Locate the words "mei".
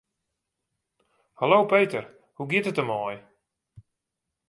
2.89-3.15